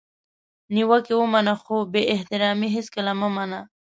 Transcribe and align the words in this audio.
نیوکه 0.73 1.13
ومنه 1.17 1.53
خو 1.63 1.75
بي 1.91 2.01
احترامي 2.15 2.67
هیڅکله 2.75 3.11
مه 3.19 3.29
منه! 3.35 3.59